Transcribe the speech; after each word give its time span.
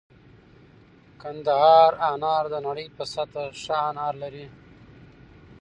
کندهار 1.21 1.91
انار 2.11 2.43
د 2.53 2.55
نړۍ 2.67 2.87
په 2.95 3.03
سطحه 3.13 3.45
ښه 3.61 3.75
انار 3.89 4.13
لري 4.23 4.45